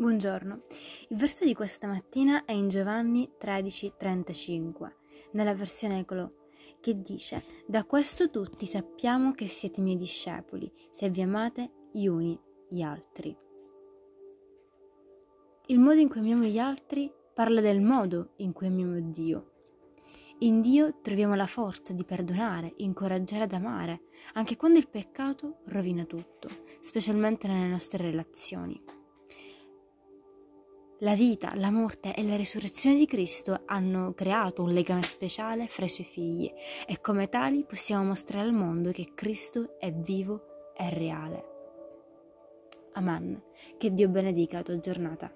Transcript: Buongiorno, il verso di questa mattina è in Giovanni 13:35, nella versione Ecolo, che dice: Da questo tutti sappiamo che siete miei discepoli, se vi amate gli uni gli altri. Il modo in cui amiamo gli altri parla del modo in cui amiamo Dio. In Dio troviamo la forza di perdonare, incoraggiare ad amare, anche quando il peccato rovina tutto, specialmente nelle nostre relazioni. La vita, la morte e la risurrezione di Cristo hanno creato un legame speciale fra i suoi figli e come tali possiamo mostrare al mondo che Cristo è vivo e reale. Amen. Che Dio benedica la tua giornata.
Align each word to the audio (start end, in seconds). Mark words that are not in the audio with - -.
Buongiorno, 0.00 0.62
il 1.10 1.16
verso 1.18 1.44
di 1.44 1.52
questa 1.52 1.86
mattina 1.86 2.46
è 2.46 2.52
in 2.52 2.70
Giovanni 2.70 3.32
13:35, 3.38 4.94
nella 5.32 5.52
versione 5.52 5.98
Ecolo, 5.98 6.46
che 6.80 7.02
dice: 7.02 7.42
Da 7.66 7.84
questo 7.84 8.30
tutti 8.30 8.64
sappiamo 8.64 9.32
che 9.32 9.46
siete 9.46 9.82
miei 9.82 9.98
discepoli, 9.98 10.72
se 10.88 11.10
vi 11.10 11.20
amate 11.20 11.88
gli 11.92 12.06
uni 12.06 12.40
gli 12.66 12.80
altri. 12.80 13.36
Il 15.66 15.78
modo 15.78 16.00
in 16.00 16.08
cui 16.08 16.20
amiamo 16.20 16.44
gli 16.44 16.58
altri 16.58 17.12
parla 17.34 17.60
del 17.60 17.82
modo 17.82 18.30
in 18.36 18.54
cui 18.54 18.68
amiamo 18.68 18.98
Dio. 19.00 19.50
In 20.38 20.62
Dio 20.62 21.00
troviamo 21.02 21.34
la 21.34 21.46
forza 21.46 21.92
di 21.92 22.06
perdonare, 22.06 22.72
incoraggiare 22.78 23.42
ad 23.42 23.52
amare, 23.52 24.04
anche 24.32 24.56
quando 24.56 24.78
il 24.78 24.88
peccato 24.88 25.58
rovina 25.66 26.04
tutto, 26.04 26.48
specialmente 26.78 27.48
nelle 27.48 27.68
nostre 27.68 28.02
relazioni. 28.02 28.82
La 31.02 31.14
vita, 31.14 31.54
la 31.54 31.70
morte 31.70 32.14
e 32.14 32.22
la 32.22 32.36
risurrezione 32.36 32.96
di 32.96 33.06
Cristo 33.06 33.62
hanno 33.64 34.12
creato 34.12 34.62
un 34.62 34.74
legame 34.74 35.02
speciale 35.02 35.66
fra 35.66 35.86
i 35.86 35.88
suoi 35.88 36.06
figli 36.06 36.52
e 36.86 37.00
come 37.00 37.30
tali 37.30 37.64
possiamo 37.64 38.04
mostrare 38.04 38.46
al 38.46 38.52
mondo 38.52 38.90
che 38.90 39.12
Cristo 39.14 39.78
è 39.78 39.90
vivo 39.90 40.72
e 40.76 40.90
reale. 40.90 41.44
Amen. 42.92 43.42
Che 43.78 43.94
Dio 43.94 44.10
benedica 44.10 44.58
la 44.58 44.62
tua 44.62 44.78
giornata. 44.78 45.32